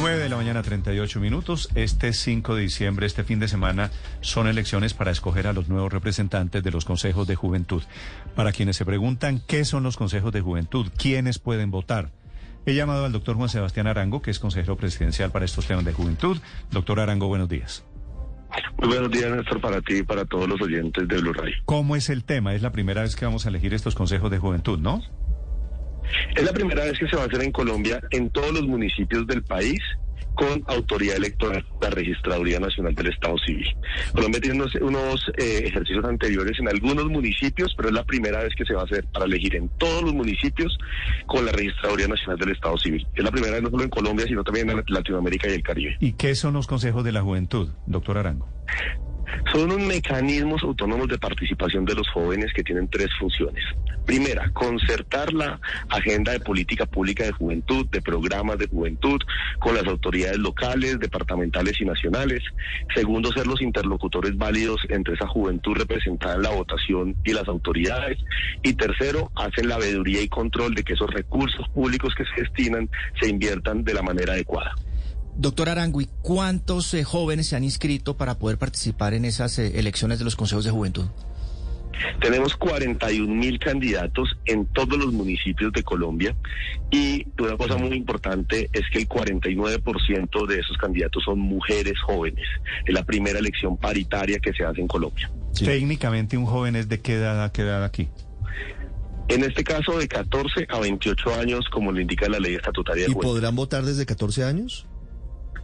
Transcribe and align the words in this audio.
9 0.00 0.22
de 0.22 0.28
la 0.28 0.36
mañana, 0.36 0.62
38 0.62 1.18
minutos. 1.18 1.68
Este 1.74 2.12
5 2.12 2.54
de 2.54 2.62
diciembre, 2.62 3.04
este 3.04 3.24
fin 3.24 3.40
de 3.40 3.48
semana, 3.48 3.90
son 4.20 4.46
elecciones 4.46 4.94
para 4.94 5.10
escoger 5.10 5.48
a 5.48 5.52
los 5.52 5.68
nuevos 5.68 5.92
representantes 5.92 6.62
de 6.62 6.70
los 6.70 6.84
consejos 6.84 7.26
de 7.26 7.34
juventud. 7.34 7.82
Para 8.36 8.52
quienes 8.52 8.76
se 8.76 8.84
preguntan 8.84 9.42
qué 9.44 9.64
son 9.64 9.82
los 9.82 9.96
consejos 9.96 10.32
de 10.32 10.40
juventud, 10.40 10.86
quiénes 10.96 11.40
pueden 11.40 11.72
votar. 11.72 12.12
He 12.64 12.74
llamado 12.74 13.06
al 13.06 13.12
doctor 13.12 13.34
Juan 13.34 13.48
Sebastián 13.48 13.88
Arango, 13.88 14.22
que 14.22 14.30
es 14.30 14.38
consejero 14.38 14.76
presidencial 14.76 15.32
para 15.32 15.44
estos 15.44 15.66
temas 15.66 15.84
de 15.84 15.92
juventud. 15.92 16.38
Doctor 16.70 17.00
Arango, 17.00 17.26
buenos 17.26 17.48
días. 17.48 17.84
Muy 18.78 18.88
buenos 18.88 19.10
días, 19.10 19.32
Néstor, 19.32 19.60
para 19.60 19.80
ti 19.80 19.96
y 19.96 20.02
para 20.04 20.24
todos 20.24 20.48
los 20.48 20.60
oyentes 20.62 21.08
de 21.08 21.18
Blue 21.18 21.32
Radio. 21.32 21.56
¿Cómo 21.64 21.96
es 21.96 22.08
el 22.08 22.22
tema? 22.22 22.54
Es 22.54 22.62
la 22.62 22.70
primera 22.70 23.02
vez 23.02 23.16
que 23.16 23.24
vamos 23.24 23.46
a 23.46 23.48
elegir 23.48 23.74
estos 23.74 23.96
consejos 23.96 24.30
de 24.30 24.38
juventud, 24.38 24.78
¿no? 24.78 25.02
Es 26.34 26.44
la 26.44 26.52
primera 26.52 26.84
vez 26.84 26.98
que 26.98 27.08
se 27.08 27.16
va 27.16 27.22
a 27.22 27.26
hacer 27.26 27.42
en 27.42 27.52
Colombia 27.52 28.00
en 28.10 28.30
todos 28.30 28.52
los 28.52 28.66
municipios 28.66 29.26
del 29.26 29.42
país 29.42 29.80
con 30.38 30.62
autoridad 30.68 31.16
electoral, 31.16 31.66
la 31.80 31.90
Registraduría 31.90 32.60
Nacional 32.60 32.94
del 32.94 33.08
Estado 33.08 33.36
Civil. 33.44 33.66
Colombia 34.12 34.40
tiene 34.40 34.62
unos, 34.82 35.32
eh, 35.36 35.62
ejercicios 35.64 36.04
anteriores 36.04 36.56
en 36.60 36.68
algunos 36.68 37.06
municipios, 37.06 37.74
pero 37.76 37.88
es 37.88 37.94
la 37.94 38.04
primera 38.04 38.44
vez 38.44 38.54
que 38.54 38.64
se 38.64 38.72
va 38.72 38.82
a 38.82 38.84
hacer 38.84 39.04
para 39.12 39.24
elegir 39.24 39.56
en 39.56 39.68
todos 39.78 40.04
los 40.04 40.14
municipios 40.14 40.78
con 41.26 41.44
la 41.44 41.50
Registraduría 41.50 42.06
Nacional 42.06 42.38
del 42.38 42.50
Estado 42.50 42.78
Civil. 42.78 43.04
Es 43.16 43.24
la 43.24 43.32
primera 43.32 43.54
vez 43.54 43.62
no 43.62 43.70
solo 43.70 43.82
en 43.82 43.90
Colombia, 43.90 44.26
sino 44.28 44.44
también 44.44 44.70
en 44.70 44.80
Latinoamérica 44.86 45.48
y 45.48 45.54
el 45.54 45.62
Caribe. 45.62 45.96
¿Y 45.98 46.12
qué 46.12 46.36
son 46.36 46.54
los 46.54 46.68
consejos 46.68 47.02
de 47.02 47.10
la 47.10 47.22
juventud, 47.22 47.70
doctor 47.86 48.18
Arango? 48.18 48.48
Son 49.52 49.70
unos 49.70 49.80
mecanismos 49.80 50.62
autónomos 50.62 51.08
de 51.08 51.18
participación 51.18 51.84
de 51.84 51.94
los 51.94 52.08
jóvenes 52.08 52.52
que 52.54 52.62
tienen 52.62 52.88
tres 52.88 53.08
funciones. 53.18 53.64
Primera, 54.04 54.50
concertar 54.52 55.32
la 55.34 55.60
agenda 55.90 56.32
de 56.32 56.40
política 56.40 56.86
pública 56.86 57.24
de 57.24 57.32
juventud, 57.32 57.86
de 57.90 58.00
programas 58.00 58.58
de 58.58 58.66
juventud, 58.66 59.20
con 59.58 59.74
las 59.74 59.86
autoridades 59.86 60.38
locales, 60.38 60.98
departamentales 60.98 61.78
y 61.80 61.84
nacionales. 61.84 62.42
Segundo, 62.94 63.30
ser 63.32 63.46
los 63.46 63.60
interlocutores 63.60 64.36
válidos 64.36 64.80
entre 64.88 65.14
esa 65.14 65.26
juventud 65.26 65.76
representada 65.76 66.36
en 66.36 66.42
la 66.42 66.50
votación 66.50 67.16
y 67.22 67.32
las 67.32 67.48
autoridades. 67.48 68.18
Y 68.62 68.72
tercero, 68.74 69.30
hacen 69.36 69.68
la 69.68 69.76
veeduría 69.76 70.22
y 70.22 70.28
control 70.28 70.74
de 70.74 70.84
que 70.84 70.94
esos 70.94 71.12
recursos 71.12 71.68
públicos 71.68 72.14
que 72.14 72.24
se 72.24 72.42
destinan 72.42 72.88
se 73.20 73.28
inviertan 73.28 73.84
de 73.84 73.92
la 73.92 74.02
manera 74.02 74.32
adecuada. 74.32 74.74
Doctor 75.38 75.68
Arangui, 75.68 76.08
¿cuántos 76.20 76.92
eh, 76.94 77.04
jóvenes 77.04 77.46
se 77.46 77.54
han 77.54 77.62
inscrito 77.62 78.16
para 78.16 78.40
poder 78.40 78.58
participar 78.58 79.14
en 79.14 79.24
esas 79.24 79.56
eh, 79.60 79.78
elecciones 79.78 80.18
de 80.18 80.24
los 80.24 80.34
consejos 80.34 80.64
de 80.64 80.72
juventud? 80.72 81.06
Tenemos 82.20 82.56
41 82.56 83.32
mil 83.32 83.60
candidatos 83.60 84.36
en 84.46 84.66
todos 84.66 84.98
los 84.98 85.12
municipios 85.12 85.72
de 85.72 85.84
Colombia 85.84 86.34
y 86.90 87.24
una 87.38 87.56
cosa 87.56 87.76
muy 87.76 87.96
importante 87.96 88.68
es 88.72 88.82
que 88.92 88.98
el 88.98 89.08
49% 89.08 90.46
de 90.48 90.58
esos 90.58 90.76
candidatos 90.76 91.22
son 91.22 91.38
mujeres 91.38 91.94
jóvenes. 92.04 92.46
Es 92.84 92.92
la 92.92 93.04
primera 93.04 93.38
elección 93.38 93.76
paritaria 93.76 94.40
que 94.40 94.52
se 94.52 94.64
hace 94.64 94.80
en 94.80 94.88
Colombia. 94.88 95.30
Técnicamente 95.56 96.36
un 96.36 96.46
joven 96.46 96.74
es 96.74 96.88
de 96.88 97.00
qué 97.00 97.14
edad 97.14 97.44
a 97.44 97.52
qué 97.52 97.62
edad 97.62 97.84
aquí. 97.84 98.08
En 99.28 99.44
este 99.44 99.62
caso 99.62 99.98
de 99.98 100.08
14 100.08 100.66
a 100.68 100.80
28 100.80 101.34
años, 101.34 101.64
como 101.70 101.92
lo 101.92 102.00
indica 102.00 102.28
la 102.28 102.40
ley 102.40 102.56
estatutaria. 102.56 103.06
¿Y 103.08 103.14
podrán 103.14 103.54
votar 103.54 103.84
desde 103.84 104.04
14 104.04 104.42
años? 104.42 104.86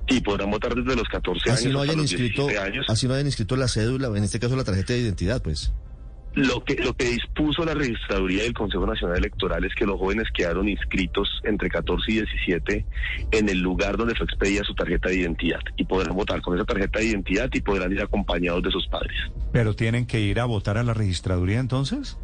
Y 0.09 0.21
podrán 0.21 0.51
votar 0.51 0.75
desde 0.75 0.97
los 0.97 1.09
14 1.09 1.51
así 1.51 1.65
años. 1.65 1.75
No 1.75 1.81
hayan 1.83 2.01
inscrito, 2.01 2.49
los 2.49 2.59
años. 2.59 2.87
Así 2.89 3.09
no 3.09 3.15
hayan 3.15 3.27
inscrito 3.27 3.57
la 3.57 3.69
cédula, 3.69 4.09
en 4.09 4.25
este 4.25 4.39
caso 4.39 4.57
la 4.57 4.65
tarjeta 4.65 4.93
de 4.93 5.01
identidad, 5.01 5.43
pues. 5.43 5.73
Lo 6.35 6.65
que, 6.65 6.75
lo 6.75 6.95
que 6.95 7.11
dispuso 7.11 7.65
la 7.65 7.75
registraduría 7.75 8.43
del 8.43 8.55
Consejo 8.55 8.85
Nacional 8.85 9.19
Electoral 9.19 9.65
es 9.65 9.73
que 9.77 9.87
los 9.87 10.01
jóvenes 10.01 10.27
quedaron 10.35 10.69
inscritos 10.69 11.29
entre 11.45 11.69
14 11.69 12.11
y 12.11 12.15
17 12.15 12.87
en 13.31 13.49
el 13.49 13.61
lugar 13.61 13.97
donde 13.97 14.17
fue 14.17 14.27
expedida 14.27 14.65
su 14.65 14.75
tarjeta 14.75 15.11
de 15.11 15.21
identidad 15.21 15.61
y 15.77 15.85
podrán 15.85 16.17
votar 16.17 16.43
con 16.43 16.57
esa 16.57 16.65
tarjeta 16.65 16.99
de 16.99 17.07
identidad 17.07 17.49
y 17.53 17.61
podrán 17.61 17.93
ir 17.93 18.03
acompañados 18.03 18.65
de 18.65 18.71
sus 18.73 18.85
padres. 18.89 19.17
¿Pero 19.53 19.77
tienen 19.77 20.07
que 20.07 20.21
ir 20.21 20.41
a 20.41 20.45
votar 20.45 20.77
a 20.77 20.83
la 20.83 20.93
registraduría 20.93 21.61
entonces? 21.61 22.19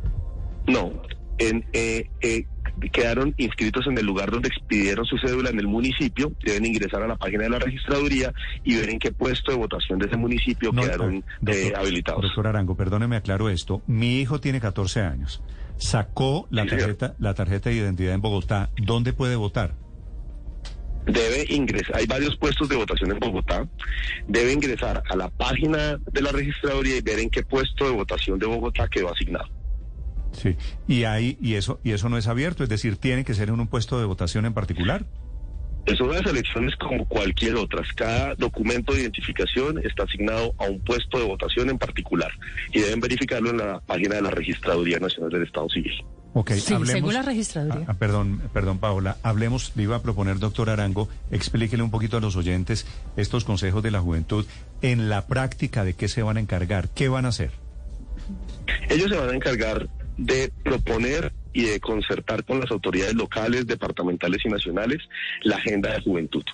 No, 0.67 0.93
en, 1.39 1.65
eh, 1.73 2.11
eh, 2.21 2.47
quedaron 2.89 3.35
inscritos 3.37 3.87
en 3.87 3.99
el 3.99 4.07
lugar 4.07 4.31
donde 4.31 4.49
expidieron 4.49 5.05
su 5.05 5.19
cédula 5.19 5.51
en 5.51 5.59
el 5.59 5.67
municipio, 5.67 6.33
deben 6.43 6.67
ingresar 6.67 7.03
a 7.03 7.07
la 7.07 7.17
página 7.17 7.45
de 7.45 7.51
la 7.51 7.59
registraduría 7.59 8.33
y 8.65 8.77
ver 8.77 8.91
en 8.91 8.99
qué 8.99 9.13
puesto 9.13 9.53
de 9.53 9.59
votación 9.59 9.99
de 9.99 10.07
ese 10.07 10.17
municipio 10.17 10.73
quedaron 10.73 11.25
eh, 11.47 11.73
habilitados. 11.77 12.23
Doctor 12.23 12.47
Arango, 12.47 12.77
perdóneme, 12.77 13.17
aclaro 13.17 13.49
esto. 13.51 13.83
Mi 13.87 14.21
hijo 14.21 14.41
tiene 14.41 14.61
14 14.61 15.01
años. 15.01 15.43
Sacó 15.77 16.47
la 16.51 16.67
tarjeta, 16.67 17.15
la 17.19 17.35
tarjeta 17.35 17.71
de 17.71 17.77
identidad 17.77 18.15
en 18.15 18.21
Bogotá. 18.21 18.71
¿Dónde 18.77 19.13
puede 19.13 19.37
votar? 19.37 19.75
debe 21.07 21.47
ingresar, 21.49 21.97
hay 21.97 22.07
varios 22.07 22.37
puestos 22.37 22.69
de 22.69 22.77
votación 22.77 23.11
en 23.11 23.19
Bogotá, 23.19 23.67
debe 24.29 24.53
ingresar 24.53 25.03
a 25.09 25.17
la 25.17 25.29
página 25.31 25.99
de 26.13 26.23
la 26.23 26.31
registraduría 26.31 26.99
y 26.99 27.01
ver 27.01 27.19
en 27.19 27.31
qué 27.31 27.43
puesto 27.43 27.87
de 27.87 27.93
votación 27.93 28.39
de 28.39 28.47
Bogotá 28.47 28.87
quedó 28.89 29.11
asignado. 29.13 29.49
Sí, 30.33 30.57
y 30.87 31.05
ahí 31.05 31.37
y 31.41 31.55
eso 31.55 31.81
y 31.83 31.93
eso 31.93 32.09
no 32.09 32.17
es 32.19 32.27
abierto, 32.27 32.63
es 32.63 32.69
decir, 32.69 32.97
tiene 32.97 33.25
que 33.25 33.35
ser 33.35 33.49
en 33.49 33.61
un 33.61 33.67
puesto 33.67 33.99
de 33.99 34.07
votación 34.07 34.47
en 34.47 34.55
particular. 34.55 35.05
Son 35.97 36.11
unas 36.11 36.25
elecciones 36.27 36.77
como 36.77 37.05
cualquier 37.07 37.57
otra. 37.57 37.83
Cada 37.97 38.35
documento 38.37 38.93
de 38.93 39.01
identificación 39.01 39.79
está 39.85 40.05
asignado 40.05 40.55
a 40.59 40.65
un 40.65 40.81
puesto 40.81 41.19
de 41.19 41.25
votación 41.25 41.71
en 41.71 41.79
particular 41.79 42.31
y 42.73 42.81
deben 42.81 43.01
verificarlo 43.01 43.51
en 43.51 43.59
la 43.59 43.81
página 43.81 44.17
de 44.17 44.23
la 44.23 44.31
Registraduría 44.31 44.99
Nacional 44.99 45.31
del 45.31 45.43
Estado 45.43 45.69
Civil. 45.69 46.05
Ok, 46.33 46.53
sí, 46.53 46.77
según 46.85 47.15
la 47.15 47.23
registraduría. 47.23 47.87
Ah, 47.89 47.95
perdón, 47.95 48.41
perdón, 48.53 48.79
Paola. 48.79 49.17
Hablemos, 49.25 49.73
le 49.75 49.83
iba 49.83 49.97
a 49.97 50.03
proponer, 50.03 50.39
doctor 50.39 50.71
Arango, 50.71 51.09
explíquele 51.33 51.83
un 51.83 51.91
poquito 51.91 52.19
a 52.19 52.21
los 52.21 52.37
oyentes 52.37 52.87
estos 53.17 53.45
consejos 53.45 53.83
de 53.83 53.91
la 53.91 54.01
juventud. 54.01 54.47
En 54.83 55.09
la 55.09 55.27
práctica, 55.27 55.83
¿de 55.85 55.95
qué 55.95 56.07
se 56.07 56.23
van 56.23 56.37
a 56.37 56.41
encargar? 56.41 56.89
¿Qué 56.91 57.09
van 57.09 57.25
a 57.25 57.31
hacer? 57.31 57.51
Ellos 58.89 59.11
se 59.11 59.17
van 59.17 59.31
a 59.31 59.35
encargar 59.35 59.89
de 60.21 60.53
proponer 60.63 61.33
y 61.53 61.65
de 61.65 61.81
concertar 61.81 62.45
con 62.45 62.61
las 62.61 62.71
autoridades 62.71 63.15
locales, 63.15 63.67
departamentales 63.67 64.45
y 64.45 64.49
nacionales 64.49 64.99
la 65.43 65.57
agenda 65.57 65.93
de 65.93 66.01
juventud. 66.03 66.45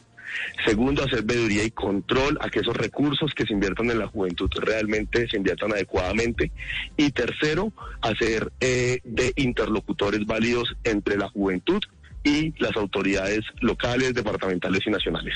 Segundo, 0.64 1.02
hacer 1.04 1.22
veeduría 1.22 1.64
y 1.64 1.70
control 1.70 2.38
a 2.40 2.48
que 2.48 2.60
esos 2.60 2.76
recursos 2.76 3.32
que 3.34 3.44
se 3.44 3.52
inviertan 3.52 3.90
en 3.90 3.98
la 3.98 4.06
juventud 4.06 4.50
realmente 4.56 5.28
se 5.28 5.36
inviertan 5.36 5.72
adecuadamente. 5.72 6.50
Y 6.96 7.10
tercero, 7.10 7.72
hacer 8.02 8.52
eh, 8.60 9.00
de 9.04 9.32
interlocutores 9.36 10.26
válidos 10.26 10.74
entre 10.84 11.16
la 11.16 11.28
juventud 11.28 11.80
y 12.22 12.52
las 12.60 12.76
autoridades 12.76 13.40
locales, 13.60 14.14
departamentales 14.14 14.80
y 14.86 14.90
nacionales. 14.90 15.34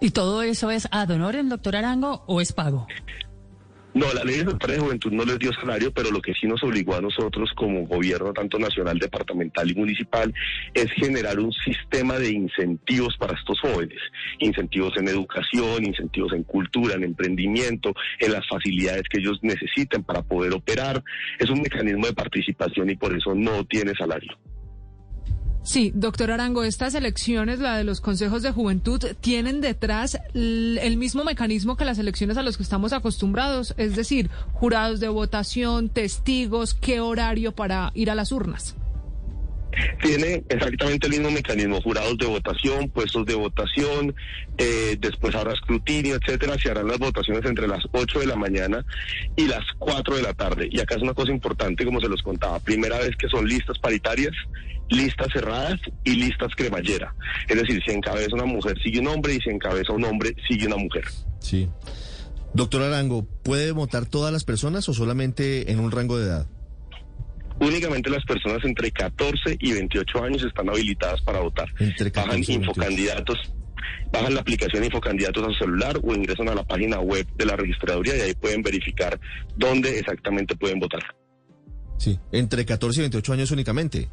¿Y 0.00 0.10
todo 0.10 0.42
eso 0.42 0.70
es 0.70 0.88
ad 0.90 1.10
honorem, 1.10 1.48
doctor 1.48 1.76
Arango, 1.76 2.24
o 2.26 2.40
es 2.40 2.52
pago? 2.52 2.86
No, 3.98 4.06
la 4.12 4.22
ley 4.22 4.44
de 4.44 4.78
juventud 4.78 5.10
no 5.10 5.24
les 5.24 5.40
dio 5.40 5.52
salario, 5.54 5.92
pero 5.92 6.12
lo 6.12 6.22
que 6.22 6.32
sí 6.32 6.46
nos 6.46 6.62
obligó 6.62 6.94
a 6.94 7.00
nosotros 7.00 7.50
como 7.56 7.84
gobierno, 7.84 8.32
tanto 8.32 8.56
nacional, 8.56 8.96
departamental 8.96 9.68
y 9.68 9.74
municipal, 9.74 10.32
es 10.72 10.86
generar 10.92 11.40
un 11.40 11.52
sistema 11.52 12.16
de 12.16 12.30
incentivos 12.30 13.16
para 13.18 13.36
estos 13.36 13.58
jóvenes. 13.60 13.98
Incentivos 14.38 14.96
en 14.98 15.08
educación, 15.08 15.84
incentivos 15.84 16.32
en 16.32 16.44
cultura, 16.44 16.94
en 16.94 17.02
emprendimiento, 17.02 17.92
en 18.20 18.30
las 18.30 18.46
facilidades 18.46 19.02
que 19.10 19.18
ellos 19.18 19.40
necesiten 19.42 20.04
para 20.04 20.22
poder 20.22 20.52
operar. 20.52 21.02
Es 21.40 21.50
un 21.50 21.60
mecanismo 21.60 22.06
de 22.06 22.12
participación 22.12 22.90
y 22.90 22.94
por 22.94 23.16
eso 23.16 23.34
no 23.34 23.64
tiene 23.64 23.94
salario. 23.98 24.38
Sí, 25.68 25.92
doctor 25.94 26.30
Arango, 26.30 26.64
estas 26.64 26.94
elecciones, 26.94 27.58
la 27.58 27.76
de 27.76 27.84
los 27.84 28.00
consejos 28.00 28.40
de 28.40 28.52
juventud, 28.52 29.04
tienen 29.20 29.60
detrás 29.60 30.16
el 30.32 30.96
mismo 30.96 31.24
mecanismo 31.24 31.76
que 31.76 31.84
las 31.84 31.98
elecciones 31.98 32.38
a 32.38 32.42
los 32.42 32.56
que 32.56 32.62
estamos 32.62 32.94
acostumbrados, 32.94 33.74
es 33.76 33.94
decir, 33.94 34.30
jurados 34.54 34.98
de 34.98 35.08
votación, 35.08 35.90
testigos, 35.90 36.72
qué 36.72 37.00
horario 37.00 37.52
para 37.52 37.92
ir 37.94 38.10
a 38.10 38.14
las 38.14 38.32
urnas. 38.32 38.76
Tiene 40.02 40.42
exactamente 40.48 41.06
el 41.06 41.12
mismo 41.12 41.30
mecanismo, 41.30 41.80
jurados 41.80 42.16
de 42.18 42.26
votación, 42.26 42.88
puestos 42.88 43.26
de 43.26 43.34
votación, 43.34 44.14
eh, 44.56 44.96
después 44.98 45.34
habrá 45.34 45.52
escrutinio, 45.52 46.16
etcétera. 46.16 46.56
Se 46.58 46.70
harán 46.70 46.88
las 46.88 46.98
votaciones 46.98 47.44
entre 47.44 47.68
las 47.68 47.84
8 47.92 48.20
de 48.20 48.26
la 48.26 48.36
mañana 48.36 48.84
y 49.36 49.46
las 49.46 49.64
4 49.78 50.16
de 50.16 50.22
la 50.22 50.34
tarde. 50.34 50.68
Y 50.70 50.80
acá 50.80 50.96
es 50.96 51.02
una 51.02 51.14
cosa 51.14 51.32
importante, 51.32 51.84
como 51.84 52.00
se 52.00 52.08
los 52.08 52.22
contaba, 52.22 52.58
primera 52.60 52.98
vez 52.98 53.10
que 53.16 53.28
son 53.28 53.46
listas 53.46 53.78
paritarias, 53.78 54.32
listas 54.88 55.28
cerradas 55.32 55.78
y 56.04 56.16
listas 56.16 56.54
cremallera. 56.56 57.14
Es 57.48 57.56
decir, 57.56 57.80
si 57.86 57.92
encabeza 57.92 58.34
una 58.34 58.46
mujer 58.46 58.76
sigue 58.82 59.00
un 59.00 59.08
hombre 59.08 59.34
y 59.34 59.40
si 59.40 59.50
encabeza 59.50 59.92
un 59.92 60.04
hombre 60.04 60.34
sigue 60.48 60.66
una 60.66 60.76
mujer. 60.76 61.04
Sí. 61.40 61.68
Doctor 62.54 62.82
Arango, 62.82 63.26
¿puede 63.42 63.72
votar 63.72 64.06
todas 64.06 64.32
las 64.32 64.44
personas 64.44 64.88
o 64.88 64.94
solamente 64.94 65.70
en 65.70 65.80
un 65.80 65.90
rango 65.90 66.18
de 66.18 66.26
edad? 66.26 66.46
Únicamente 67.60 68.10
las 68.10 68.24
personas 68.24 68.64
entre 68.64 68.90
14 68.90 69.56
y 69.58 69.72
28 69.72 70.22
años 70.22 70.44
están 70.44 70.68
habilitadas 70.68 71.20
para 71.22 71.40
votar. 71.40 71.68
Entre 71.78 72.10
bajan 72.10 72.42
infocandidatos, 72.46 73.38
bajan 74.12 74.34
la 74.34 74.40
aplicación 74.40 74.84
Infocandidatos 74.84 75.42
a 75.44 75.46
su 75.48 75.54
celular 75.64 75.98
o 76.02 76.14
ingresan 76.14 76.48
a 76.48 76.54
la 76.54 76.64
página 76.64 77.00
web 77.00 77.26
de 77.36 77.46
la 77.46 77.56
registraduría 77.56 78.16
y 78.16 78.20
ahí 78.20 78.34
pueden 78.34 78.62
verificar 78.62 79.18
dónde 79.56 79.98
exactamente 79.98 80.56
pueden 80.56 80.78
votar. 80.78 81.02
Sí, 81.96 82.18
entre 82.30 82.64
14 82.64 83.00
y 83.00 83.02
28 83.02 83.32
años 83.32 83.50
únicamente. 83.50 84.08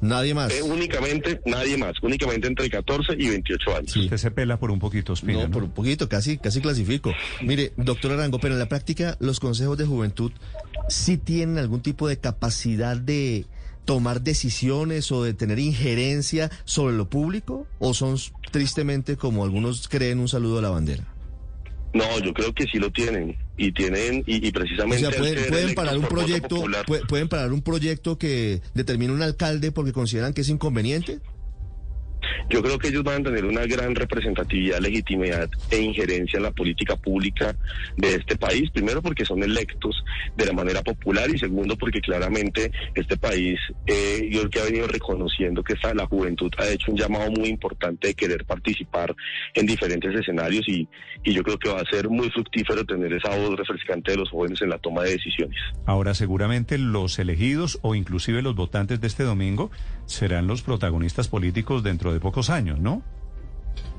Nadie 0.00 0.32
más. 0.32 0.52
Eh, 0.52 0.62
únicamente, 0.62 1.40
nadie 1.44 1.76
más, 1.76 1.94
únicamente 2.02 2.46
entre 2.46 2.70
14 2.70 3.14
y 3.18 3.30
28 3.30 3.76
años. 3.76 3.96
Usted 3.96 4.16
se 4.16 4.30
pela 4.30 4.56
por 4.58 4.70
un 4.70 4.78
poquito, 4.78 5.12
Espina, 5.12 5.40
no, 5.40 5.44
¿no? 5.46 5.50
por 5.50 5.64
un 5.64 5.72
poquito, 5.72 6.08
casi, 6.08 6.38
casi 6.38 6.60
clasifico. 6.60 7.12
Mire, 7.42 7.72
doctor 7.76 8.12
Arango, 8.12 8.38
pero 8.38 8.54
en 8.54 8.60
la 8.60 8.68
práctica, 8.68 9.16
los 9.18 9.40
consejos 9.40 9.76
de 9.76 9.86
juventud 9.86 10.30
sí 10.88 11.18
tienen 11.18 11.58
algún 11.58 11.80
tipo 11.80 12.08
de 12.08 12.18
capacidad 12.18 12.96
de 12.96 13.46
tomar 13.84 14.20
decisiones 14.20 15.10
o 15.12 15.24
de 15.24 15.32
tener 15.32 15.58
injerencia 15.58 16.50
sobre 16.64 16.94
lo 16.94 17.08
público, 17.08 17.66
o 17.78 17.94
son 17.94 18.16
tristemente, 18.52 19.16
como 19.16 19.44
algunos 19.44 19.88
creen, 19.88 20.18
un 20.18 20.28
saludo 20.28 20.58
a 20.58 20.62
la 20.62 20.70
bandera. 20.70 21.04
No, 21.94 22.04
yo 22.20 22.34
creo 22.34 22.52
que 22.52 22.64
sí 22.64 22.78
lo 22.78 22.90
tienen 22.90 23.34
y 23.56 23.72
tienen 23.72 24.22
y, 24.26 24.46
y 24.46 24.50
O 24.50 24.52
precisamente 24.52 25.10
sea, 25.10 25.18
pueden, 25.18 25.74
parar 25.74 25.96
un 25.96 26.04
proyecto, 26.04 26.64
pueden 27.08 27.28
parar 27.28 27.52
un 27.52 27.62
proyecto 27.62 28.18
que 28.18 28.60
determine 28.74 29.12
un 29.12 29.22
alcalde 29.22 29.72
porque 29.72 29.92
consideran 29.92 30.34
que 30.34 30.42
es 30.42 30.48
inconveniente. 30.50 31.20
Yo 32.48 32.62
creo 32.62 32.78
que 32.78 32.88
ellos 32.88 33.04
van 33.04 33.20
a 33.20 33.24
tener 33.24 33.44
una 33.44 33.66
gran 33.66 33.94
representatividad, 33.94 34.80
legitimidad 34.80 35.48
e 35.70 35.80
injerencia 35.80 36.38
en 36.38 36.44
la 36.44 36.50
política 36.50 36.96
pública 36.96 37.56
de 37.96 38.14
este 38.14 38.36
país. 38.36 38.70
Primero 38.70 39.02
porque 39.02 39.24
son 39.24 39.42
electos 39.42 40.02
de 40.36 40.46
la 40.46 40.52
manera 40.52 40.82
popular 40.82 41.28
y 41.30 41.38
segundo 41.38 41.76
porque 41.76 42.00
claramente 42.00 42.70
este 42.94 43.16
país, 43.16 43.58
eh, 43.86 44.28
yo 44.30 44.40
creo 44.40 44.50
que 44.50 44.60
ha 44.60 44.64
venido 44.64 44.86
reconociendo 44.86 45.62
que 45.62 45.74
esta, 45.74 45.94
la 45.94 46.06
juventud 46.06 46.50
ha 46.58 46.68
hecho 46.68 46.92
un 46.92 46.98
llamado 46.98 47.30
muy 47.30 47.48
importante 47.48 48.08
de 48.08 48.14
querer 48.14 48.44
participar 48.44 49.14
en 49.54 49.66
diferentes 49.66 50.14
escenarios 50.14 50.68
y, 50.68 50.88
y 51.24 51.32
yo 51.32 51.42
creo 51.42 51.58
que 51.58 51.68
va 51.68 51.80
a 51.80 51.84
ser 51.90 52.08
muy 52.08 52.30
fructífero 52.30 52.84
tener 52.84 53.12
esa 53.12 53.36
voz 53.36 53.56
refrescante 53.56 54.12
de 54.12 54.18
los 54.18 54.30
jóvenes 54.30 54.60
en 54.62 54.70
la 54.70 54.78
toma 54.78 55.02
de 55.02 55.12
decisiones. 55.12 55.58
Ahora, 55.86 56.14
seguramente 56.14 56.78
los 56.78 57.18
elegidos 57.18 57.78
o 57.82 57.94
inclusive 57.94 58.42
los 58.42 58.54
votantes 58.54 59.00
de 59.00 59.06
este 59.06 59.22
domingo 59.24 59.70
serán 60.06 60.46
los 60.46 60.62
protagonistas 60.62 61.28
políticos 61.28 61.82
dentro 61.82 62.12
de 62.12 62.20
pocos 62.28 62.50
años, 62.50 62.78
¿no? 62.78 63.02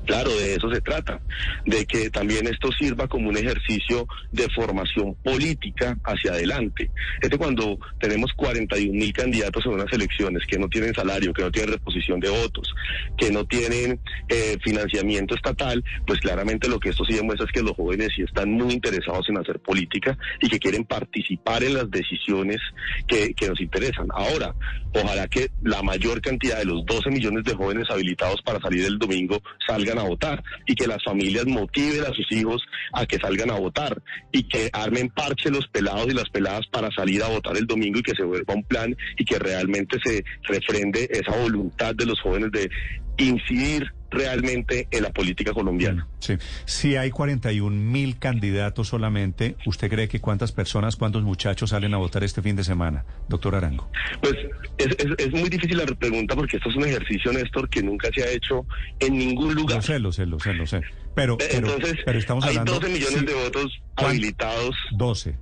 Claro, 0.06 0.30
de 0.30 0.54
eso 0.54 0.72
se 0.72 0.80
trata, 0.80 1.20
de 1.66 1.84
que 1.84 2.10
también 2.10 2.46
esto 2.46 2.70
sirva 2.72 3.06
como 3.06 3.28
un 3.28 3.36
ejercicio 3.36 4.06
de 4.32 4.48
formación 4.48 5.14
política 5.22 5.96
hacia 6.04 6.32
adelante. 6.32 6.90
Es 7.20 7.28
que 7.28 7.38
cuando 7.38 7.78
tenemos 8.00 8.32
41 8.34 8.92
mil 8.92 9.12
candidatos 9.12 9.64
en 9.66 9.72
unas 9.72 9.92
elecciones 9.92 10.42
que 10.46 10.58
no 10.58 10.68
tienen 10.68 10.94
salario, 10.94 11.32
que 11.32 11.42
no 11.42 11.50
tienen 11.50 11.74
reposición 11.74 12.18
de 12.18 12.30
votos, 12.30 12.72
que 13.16 13.30
no 13.30 13.44
tienen 13.44 14.00
eh, 14.28 14.56
financiamiento 14.64 15.34
estatal, 15.34 15.84
pues 16.06 16.18
claramente 16.20 16.68
lo 16.68 16.80
que 16.80 16.90
esto 16.90 17.04
sí 17.04 17.14
demuestra 17.14 17.46
es 17.46 17.52
que 17.52 17.62
los 17.62 17.76
jóvenes 17.76 18.08
sí 18.16 18.22
están 18.22 18.50
muy 18.50 18.72
interesados 18.72 19.28
en 19.28 19.38
hacer 19.38 19.60
política 19.60 20.16
y 20.40 20.48
que 20.48 20.58
quieren 20.58 20.84
participar 20.84 21.62
en 21.62 21.74
las 21.74 21.90
decisiones 21.90 22.58
que 23.06 23.48
nos 23.48 23.60
interesan. 23.60 24.08
Ahora, 24.12 24.54
ojalá 24.92 25.28
que 25.28 25.50
la 25.62 25.82
mayor 25.82 26.20
cantidad 26.20 26.58
de 26.58 26.64
los 26.64 26.84
12 26.86 27.10
millones 27.10 27.44
de 27.44 27.54
jóvenes 27.54 27.88
habilitados 27.90 28.40
para 28.42 28.60
salir 28.60 28.84
el 28.84 28.98
domingo 28.98 29.40
salgan 29.66 29.98
a 29.98 30.02
votar 30.02 30.42
y 30.66 30.74
que 30.74 30.86
las 30.86 31.02
familias 31.04 31.46
motiven 31.46 32.02
a 32.02 32.14
sus 32.14 32.30
hijos 32.30 32.62
a 32.92 33.06
que 33.06 33.18
salgan 33.18 33.50
a 33.50 33.58
votar 33.58 34.02
y 34.32 34.44
que 34.44 34.70
armen 34.72 35.08
parche 35.08 35.50
los 35.50 35.66
pelados 35.68 36.08
y 36.08 36.14
las 36.14 36.28
peladas 36.30 36.66
para 36.70 36.90
salir 36.90 37.22
a 37.22 37.28
votar 37.28 37.56
el 37.56 37.66
domingo 37.66 37.98
y 37.98 38.02
que 38.02 38.14
se 38.14 38.24
vuelva 38.24 38.54
un 38.54 38.64
plan 38.64 38.96
y 39.16 39.24
que 39.24 39.38
realmente 39.38 39.98
se 40.04 40.24
refrende 40.44 41.08
esa 41.10 41.36
voluntad 41.36 41.94
de 41.94 42.06
los 42.06 42.20
jóvenes 42.20 42.50
de 42.52 42.70
incidir 43.20 43.92
realmente 44.12 44.88
en 44.90 45.04
la 45.04 45.10
política 45.10 45.52
colombiana. 45.52 46.08
Sí. 46.18 46.34
Si 46.64 46.96
hay 46.96 47.10
41 47.10 47.70
mil 47.76 48.18
candidatos 48.18 48.88
solamente, 48.88 49.54
¿usted 49.66 49.88
cree 49.88 50.08
que 50.08 50.20
cuántas 50.20 50.50
personas, 50.50 50.96
cuántos 50.96 51.22
muchachos 51.22 51.70
salen 51.70 51.94
a 51.94 51.98
votar 51.98 52.24
este 52.24 52.42
fin 52.42 52.56
de 52.56 52.64
semana, 52.64 53.04
doctor 53.28 53.54
Arango? 53.54 53.88
Pues 54.20 54.34
es, 54.78 54.88
es, 54.98 55.06
es 55.16 55.30
muy 55.30 55.48
difícil 55.48 55.78
la 55.78 55.86
pregunta 55.86 56.34
porque 56.34 56.56
esto 56.56 56.70
es 56.70 56.76
un 56.76 56.84
ejercicio, 56.86 57.32
Néstor, 57.32 57.68
que 57.68 57.82
nunca 57.84 58.08
se 58.12 58.24
ha 58.24 58.30
hecho 58.30 58.66
en 58.98 59.16
ningún 59.16 59.54
lugar. 59.54 59.76
Lo 59.76 59.82
sé, 59.82 59.98
lo 60.00 60.12
sé, 60.12 60.26
lo 60.26 60.40
sé, 60.40 60.54
lo 60.54 60.66
sé. 60.66 60.80
Pero, 61.14 61.38
pero, 61.38 61.68
Entonces, 61.68 61.98
pero 62.04 62.18
estamos 62.18 62.42
hay 62.44 62.50
hablando... 62.56 62.80
12 62.80 62.88
millones 62.92 63.18
sí, 63.20 63.26
de 63.26 63.34
votos 63.34 63.80
¿cuán- 63.94 64.10
habilitados 64.10 64.74
12. 64.92 65.36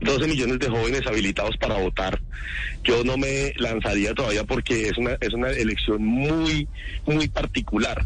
12 0.00 0.26
millones 0.26 0.58
de 0.58 0.68
jóvenes 0.68 1.06
habilitados 1.06 1.56
para 1.56 1.76
votar. 1.76 2.20
Yo 2.84 3.04
no 3.04 3.16
me 3.16 3.52
lanzaría 3.56 4.14
todavía 4.14 4.44
porque 4.44 4.88
es 4.88 4.96
una, 4.98 5.16
es 5.20 5.32
una 5.32 5.50
elección 5.50 6.04
muy, 6.04 6.68
muy 7.06 7.28
particular. 7.28 8.04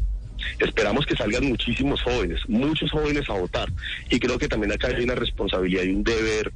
Esperamos 0.58 1.06
que 1.06 1.16
salgan 1.16 1.46
muchísimos 1.46 2.02
jóvenes, 2.02 2.40
muchos 2.48 2.90
jóvenes 2.90 3.28
a 3.30 3.34
votar. 3.34 3.68
Y 4.10 4.18
creo 4.18 4.38
que 4.38 4.48
también 4.48 4.72
acá 4.72 4.88
hay 4.88 5.04
una 5.04 5.14
responsabilidad 5.14 5.84
y 5.84 5.90
un 5.90 6.04
deber 6.04 6.52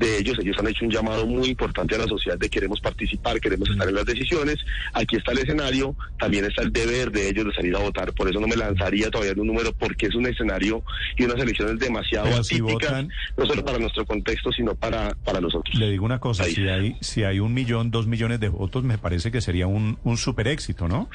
de 0.00 0.18
ellos. 0.18 0.36
Ellos 0.40 0.56
han 0.58 0.66
hecho 0.66 0.84
un 0.84 0.90
llamado 0.90 1.26
muy 1.26 1.48
importante 1.50 1.94
a 1.94 1.98
la 1.98 2.06
sociedad 2.08 2.36
de 2.38 2.48
queremos 2.48 2.80
participar, 2.80 3.38
queremos 3.38 3.68
estar 3.70 3.88
en 3.88 3.94
las 3.94 4.06
decisiones. 4.06 4.56
Aquí 4.94 5.16
está 5.16 5.32
el 5.32 5.38
escenario, 5.38 5.94
también 6.18 6.46
está 6.46 6.62
el 6.62 6.72
deber 6.72 7.12
de 7.12 7.28
ellos 7.28 7.44
de 7.46 7.52
salir 7.52 7.76
a 7.76 7.78
votar. 7.80 8.12
Por 8.14 8.28
eso 8.28 8.40
no 8.40 8.48
me 8.48 8.56
lanzaría 8.56 9.10
todavía 9.10 9.32
en 9.32 9.40
un 9.40 9.46
número 9.48 9.72
porque 9.74 10.06
es 10.06 10.14
un 10.14 10.26
escenario 10.26 10.82
y 11.16 11.24
unas 11.24 11.36
elecciones 11.38 11.78
demasiado 11.78 12.24
Pero 12.30 12.42
si 12.42 12.56
atípicas, 12.56 12.90
votan- 12.90 13.08
no 13.36 13.46
solo 13.46 13.64
para 13.64 13.78
nuestro 13.78 14.04
contexto, 14.06 14.50
sino 14.50 14.74
para, 14.74 15.14
para 15.24 15.40
los 15.40 15.54
otros. 15.54 15.74
Le 15.76 15.90
digo 15.90 16.04
una 16.04 16.18
cosa, 16.18 16.44
Ahí. 16.44 16.54
si 16.54 16.68
hay, 16.68 16.96
si 17.00 17.22
hay 17.24 17.38
un 17.38 17.52
millón, 17.54 17.90
dos 17.90 18.06
millones 18.06 18.40
de 18.40 18.48
votos, 18.48 18.82
me 18.82 18.98
parece 18.98 19.30
que 19.30 19.40
sería 19.40 19.66
un, 19.66 19.98
un 20.02 20.16
super 20.16 20.48
éxito, 20.48 20.88
¿no? 20.88 21.08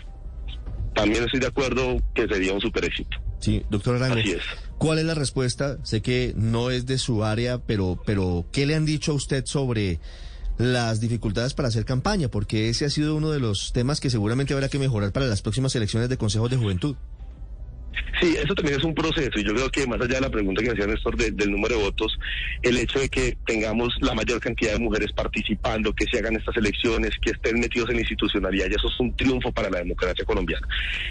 También 0.93 1.23
estoy 1.25 1.39
de 1.41 1.47
acuerdo 1.47 1.97
que 2.13 2.27
sería 2.27 2.53
un 2.53 2.61
super 2.61 2.85
éxito. 2.85 3.17
Sí, 3.39 3.63
doctor 3.69 3.95
Arango. 3.95 4.21
¿Cuál 4.77 4.99
es 4.99 5.05
la 5.05 5.13
respuesta? 5.13 5.77
Sé 5.83 6.01
que 6.01 6.33
no 6.35 6.69
es 6.69 6.85
de 6.85 6.97
su 6.97 7.23
área, 7.23 7.59
pero, 7.59 7.99
pero 8.05 8.45
¿qué 8.51 8.65
le 8.65 8.75
han 8.75 8.85
dicho 8.85 9.11
a 9.13 9.15
usted 9.15 9.45
sobre 9.45 9.99
las 10.57 10.99
dificultades 10.99 11.53
para 11.53 11.69
hacer 11.69 11.85
campaña? 11.85 12.29
Porque 12.29 12.69
ese 12.69 12.85
ha 12.85 12.89
sido 12.89 13.15
uno 13.15 13.31
de 13.31 13.39
los 13.39 13.71
temas 13.73 13.99
que 13.99 14.09
seguramente 14.09 14.53
habrá 14.53 14.69
que 14.69 14.79
mejorar 14.79 15.11
para 15.11 15.27
las 15.27 15.41
próximas 15.41 15.75
elecciones 15.75 16.09
de 16.09 16.17
consejos 16.17 16.49
de 16.49 16.57
juventud. 16.57 16.95
Sí, 18.21 18.35
eso 18.41 18.53
también 18.55 18.77
es 18.79 18.83
un 18.85 18.93
proceso 18.95 19.37
y 19.39 19.43
yo 19.43 19.53
creo 19.53 19.69
que 19.69 19.85
más 19.87 19.99
allá 19.99 20.15
de 20.15 20.21
la 20.21 20.29
pregunta 20.29 20.61
que 20.63 20.71
hacía 20.71 20.87
Néstor 20.87 21.17
de- 21.17 21.31
del 21.31 21.51
número 21.51 21.75
de 21.77 21.83
votos, 21.83 22.17
el 22.61 22.77
hecho 22.77 22.99
de 22.99 23.09
que 23.09 23.37
tengamos 23.45 23.93
la 24.01 24.13
mayor 24.13 24.39
cantidad 24.39 24.73
de 24.73 24.79
mujeres 24.79 25.11
participando, 25.11 25.93
que 25.93 26.05
se 26.05 26.19
hagan 26.19 26.35
estas 26.35 26.55
elecciones, 26.57 27.11
que 27.21 27.31
estén 27.31 27.59
metidos 27.59 27.89
en 27.89 27.95
la 27.95 28.01
institucionalidad, 28.01 28.67
ya 28.67 28.75
eso 28.77 28.87
es 28.87 28.99
un 28.99 29.15
triunfo 29.15 29.51
para 29.51 29.69
la 29.69 29.79
democracia 29.79 30.23
colombiana. 30.25 30.67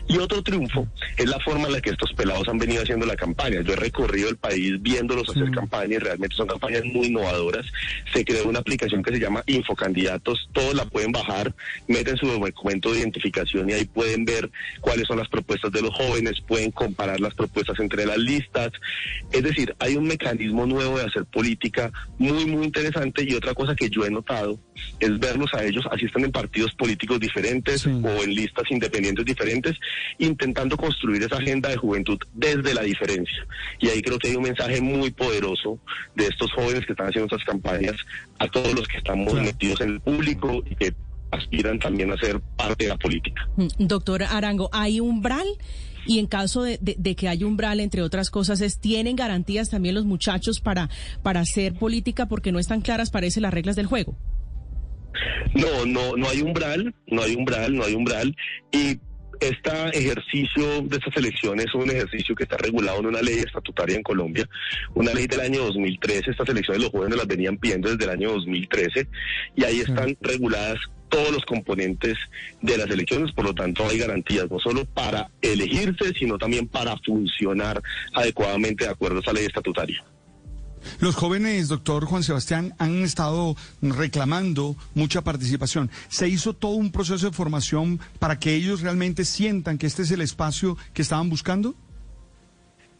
Y 0.09 0.17
otro 0.19 0.43
triunfo 0.43 0.87
es 1.17 1.29
la 1.29 1.39
forma 1.41 1.67
en 1.67 1.73
la 1.73 1.81
que 1.81 1.91
estos 1.91 2.13
pelados 2.15 2.49
han 2.49 2.59
venido 2.59 2.83
haciendo 2.83 3.07
la 3.07 3.17
campaña. 3.17 3.61
Yo 3.63 3.73
he 3.75 3.77
recorrido 3.77 4.29
el 4.29 4.37
país 4.37 4.81
viéndolos 4.81 5.29
hacer 5.29 5.51
campaña 5.51 5.95
y 5.97 5.99
realmente 5.99 6.35
son 6.37 6.47
campañas 6.47 6.85
muy 6.85 7.09
innovadoras. 7.09 7.67
Se 8.13 8.25
creó 8.25 8.49
una 8.49 8.61
aplicación 8.61 9.03
que 9.03 9.13
se 9.15 9.21
llama 9.21 9.43
Infocandidatos, 9.47 10.49
todos 10.53 10.75
la 10.75 10.85
pueden 10.87 11.13
bajar, 11.13 11.55
meten 11.89 12.17
su 12.17 12.27
documento 12.27 12.93
de 12.93 13.01
identificación 13.01 13.69
y 13.69 13.73
ahí 13.75 13.85
pueden 13.85 14.25
ver 14.25 14.51
cuáles 14.81 15.07
son 15.07 15.19
las 15.19 15.29
propuestas 15.29 15.73
de 15.73 15.83
los 15.83 15.95
jóvenes, 15.95 16.41
pueden 16.47 16.71
comparar 16.95 17.19
las 17.19 17.35
propuestas 17.35 17.79
entre 17.81 18.07
las 18.07 18.19
listas. 18.19 18.71
Es 19.33 19.43
decir, 19.43 19.75
hay 19.81 19.97
un 19.97 20.07
mecanismo 20.07 20.65
nuevo 20.65 20.99
de 20.99 21.07
hacer 21.07 21.25
política 21.25 21.91
muy, 22.19 22.47
muy 22.47 22.65
interesante 22.65 23.25
y 23.29 23.35
otra 23.35 23.53
cosa 23.53 23.75
que 23.75 23.91
yo 23.91 24.05
he 24.05 24.11
notado 24.11 24.61
es 25.01 25.19
verlos 25.19 25.53
a 25.55 25.65
ellos, 25.65 25.85
así 25.91 26.07
están 26.07 26.25
en 26.25 26.31
partidos 26.31 26.73
políticos 26.75 27.19
diferentes 27.19 27.85
o 27.87 28.23
en 28.23 28.35
listas 28.35 28.71
independientes 28.71 29.25
diferentes, 29.25 29.75
intentando 30.19 30.77
construir 30.77 31.23
esa 31.23 31.37
agenda 31.37 31.69
de 31.69 31.77
juventud 31.77 32.19
desde 32.33 32.75
la 32.75 32.83
diferencia. 32.83 33.47
Y 33.81 33.89
ahí 33.89 34.01
creo 34.01 34.19
que 34.19 34.29
hay 34.29 34.37
un 34.37 34.45
mensaje 34.45 34.81
muy 34.81 35.11
poderoso 35.11 35.81
de 36.15 36.27
estos 36.27 36.53
jóvenes 36.53 36.87
que 36.87 36.93
están 36.93 37.09
haciendo 37.09 37.27
estas 37.27 37.45
campañas 37.45 37.97
a 38.39 38.47
todos 38.47 38.73
los 38.73 38.87
que 38.87 38.99
estamos 38.99 39.35
metidos 39.35 39.81
en 39.81 39.91
el 39.91 40.01
público 40.01 40.63
y 40.71 40.77
que 40.77 40.95
aspiran 41.35 41.79
también 41.79 42.13
a 42.13 42.17
ser 42.17 42.41
parte 42.57 42.85
de 42.85 42.91
la 42.91 42.97
política. 42.97 43.49
Mm, 43.57 43.87
Doctor 43.87 44.23
Arango, 44.23 44.71
¿hay 44.73 45.01
umbral? 45.01 45.47
Y 46.07 46.19
en 46.19 46.27
caso 46.27 46.63
de, 46.63 46.79
de- 46.81 46.97
de 46.99 47.15
que 47.17 47.29
haya 47.29 47.47
umbral, 47.47 47.81
entre 47.81 48.03
otras 48.03 48.31
cosas, 48.31 48.61
es 48.61 48.79
¿tienen 48.79 49.17
garantías 49.17 49.71
también 49.71 49.95
los 49.95 50.05
muchachos 50.05 50.61
para, 50.61 50.89
para 51.23 51.41
hacer 51.41 51.75
política 51.75 52.27
porque 52.27 52.53
no 52.53 52.59
están 52.59 52.81
claras, 52.81 53.11
parece, 53.11 53.41
las 53.41 53.55
reglas 53.55 53.77
del 53.77 53.87
juego? 53.87 54.17
No, 55.55 55.87
no, 55.87 56.17
no 56.17 56.29
hay 56.29 56.43
umbral, 56.43 56.95
no 57.07 57.23
hay 57.23 57.35
umbral, 57.37 57.75
no 57.75 57.85
hay 57.85 57.95
umbral. 57.95 58.37
Y 58.73 58.99
este 59.41 59.71
ejercicio 59.93 60.83
de 60.83 60.97
estas 60.97 61.17
elecciones 61.17 61.67
es 61.67 61.75
un 61.75 61.91
ejercicio 61.91 62.35
que 62.35 62.45
está 62.45 62.57
regulado 62.57 63.01
en 63.01 63.07
una 63.07 63.21
ley 63.23 63.39
estatutaria 63.39 63.97
en 63.97 64.03
Colombia, 64.03 64.49
una 64.95 65.13
ley 65.13 65.27
del 65.27 65.41
año 65.41 65.63
2013. 65.65 66.31
Estas 66.31 66.49
elecciones 66.49 66.83
los 66.83 66.91
jóvenes 66.91 67.17
las 67.19 67.27
venían 67.27 67.57
pidiendo 67.59 67.91
desde 67.91 68.05
el 68.05 68.11
año 68.11 68.33
2013 68.33 69.07
y 69.57 69.65
ahí 69.65 69.81
están 69.81 70.17
reguladas 70.21 70.79
todos 71.15 71.31
los 71.31 71.45
componentes 71.45 72.19
de 72.61 72.77
las 72.77 72.91
elecciones, 72.91 73.31
por 73.33 73.45
lo 73.45 73.55
tanto 73.55 73.87
hay 73.87 73.99
garantías 73.99 74.51
no 74.51 74.59
solo 74.59 74.85
para 74.85 75.31
elegirse, 75.41 76.13
sino 76.19 76.37
también 76.39 76.67
para 76.67 76.97
funcionar 77.07 77.81
adecuadamente 78.15 78.85
de 78.85 78.91
acuerdo 78.91 79.19
a 79.19 79.21
esa 79.21 79.33
ley 79.33 79.45
estatutaria. 79.45 80.03
Los 80.99 81.15
jóvenes, 81.15 81.69
doctor 81.69 82.05
Juan 82.05 82.25
Sebastián, 82.25 82.75
han 82.79 83.05
estado 83.05 83.55
reclamando 83.81 84.75
mucha 84.95 85.23
participación. 85.23 85.89
¿Se 86.09 86.29
hizo 86.29 86.53
todo 86.53 86.73
un 86.73 86.91
proceso 86.91 87.31
de 87.31 87.33
formación 87.33 88.01
para 88.19 88.41
que 88.41 88.57
ellos 88.57 88.81
realmente 88.81 89.25
sientan 89.25 89.79
que 89.79 89.87
este 89.87 90.03
es 90.03 90.11
el 90.11 90.21
espacio 90.21 90.77
que 90.95 91.03
estaban 91.03 91.31
buscando? 91.31 91.77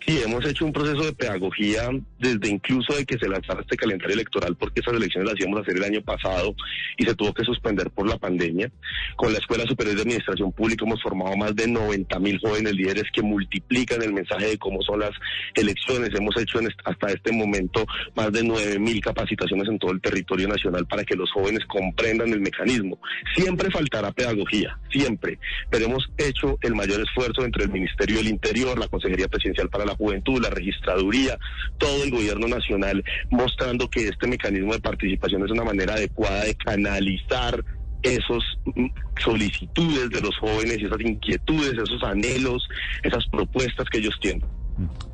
Sí, 0.07 0.21
hemos 0.23 0.45
hecho 0.45 0.67
un 0.67 0.73
proceso 0.73 1.03
de 1.03 1.15
pedagogía 1.15 1.89
desde 2.19 2.51
incluso 2.51 2.95
de 2.95 3.07
que 3.07 3.19
se 3.19 3.27
lanzara 3.27 3.63
este 3.63 3.77
calendario 3.77 4.15
electoral, 4.15 4.55
porque 4.55 4.81
esas 4.81 4.93
elecciones 4.95 5.33
las 5.33 5.41
íbamos 5.41 5.61
a 5.61 5.63
hacer 5.63 5.77
el 5.77 5.85
año 5.85 6.03
pasado 6.03 6.55
y 6.99 7.05
se 7.05 7.15
tuvo 7.15 7.33
que 7.33 7.43
suspender 7.43 7.91
por 7.91 8.07
la 8.07 8.19
pandemia. 8.19 8.71
Con 9.17 9.33
la 9.33 9.39
Escuela 9.39 9.65
Superior 9.65 9.97
de 9.97 10.03
Administración 10.03 10.53
Pública 10.53 10.85
hemos 10.85 11.03
formado 11.03 11.35
más 11.37 11.57
de 11.57 11.69
90 11.69 12.19
mil 12.19 12.39
jóvenes 12.39 12.75
líderes 12.75 13.05
que 13.15 13.23
multiplican 13.23 14.03
el 14.03 14.13
mensaje 14.13 14.49
de 14.49 14.59
cómo 14.59 14.83
son 14.83 15.01
las 15.01 15.13
elecciones. 15.55 16.11
Hemos 16.15 16.37
hecho 16.37 16.59
hasta 16.85 17.07
este 17.09 17.33
momento 17.33 17.87
más 18.15 18.31
de 18.31 18.45
9 18.45 18.79
mil 18.79 19.01
capacitaciones 19.01 19.69
en 19.69 19.79
todo 19.79 19.93
el 19.93 20.03
territorio 20.03 20.49
nacional 20.49 20.87
para 20.87 21.05
que 21.05 21.17
los 21.17 21.31
jóvenes 21.33 21.65
comprendan 21.67 22.31
el 22.31 22.41
mecanismo. 22.41 22.99
Siempre 23.35 23.71
faltará 23.71 24.13
pedagogía, 24.13 24.79
siempre, 24.91 25.39
pero 25.71 25.87
hemos 25.87 26.11
hecho 26.19 26.59
el 26.61 26.75
mayor 26.75 27.01
esfuerzo 27.01 27.43
entre 27.43 27.65
el 27.65 27.71
Ministerio 27.71 28.19
del 28.19 28.29
Interior, 28.29 28.79
la 28.79 28.89
Consejería 28.89 29.29
Presidencial 29.29 29.71
para 29.71 29.87
la 29.87 29.94
Juventud, 29.95 30.43
la 30.43 30.51
Registraduría, 30.51 31.39
todo 31.79 32.05
el 32.05 32.11
gobierno 32.11 32.49
nacional, 32.49 33.05
mostrando 33.31 33.89
que 33.89 34.09
este 34.09 34.27
mecanismo 34.27 34.73
de 34.73 34.81
participación 34.81 35.45
es 35.45 35.51
una 35.51 35.65
manera 35.65 35.95
adecuada 35.95 36.45
de 36.45 36.55
canalizar 36.55 37.65
esos 38.03 38.45
mm, 38.67 38.87
solicitudes 39.19 40.11
de 40.11 40.21
los 40.21 40.37
jóvenes 40.39 40.79
esas 40.83 41.01
inquietudes, 41.01 41.73
esos 41.73 42.03
anhelos, 42.03 42.69
esas 43.03 43.27
propuestas 43.29 43.89
que 43.89 43.99
ellos 43.99 44.15
tienen. 44.21 44.45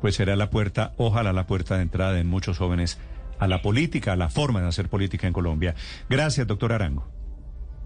Pues 0.01 0.15
será 0.15 0.35
la 0.35 0.49
puerta, 0.49 0.93
ojalá 0.97 1.33
la 1.33 1.47
puerta 1.47 1.77
de 1.77 1.83
entrada 1.83 2.19
en 2.19 2.27
muchos 2.27 2.57
jóvenes 2.57 2.99
a 3.39 3.47
la 3.47 3.61
política, 3.61 4.13
a 4.13 4.15
la 4.15 4.29
forma 4.29 4.61
de 4.61 4.67
hacer 4.67 4.89
política 4.89 5.27
en 5.27 5.33
Colombia. 5.33 5.75
Gracias, 6.09 6.47
doctor 6.47 6.73
Arango. 6.73 7.07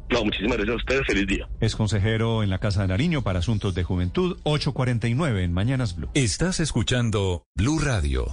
No, 0.09 0.24
muchísimas 0.24 0.57
gracias 0.57 0.74
a 0.74 0.77
ustedes. 0.77 1.07
Feliz 1.07 1.27
día. 1.27 1.50
Es 1.59 1.75
consejero 1.75 2.43
en 2.43 2.50
la 2.50 2.59
Casa 2.59 2.81
de 2.81 2.88
Nariño 2.88 3.21
para 3.21 3.39
Asuntos 3.39 3.75
de 3.75 3.83
Juventud, 3.83 4.38
849 4.43 5.43
en 5.43 5.53
Mañanas 5.53 5.95
Blue. 5.95 6.09
Estás 6.13 6.59
escuchando 6.59 7.43
Blue 7.55 7.79
Radio. 7.79 8.25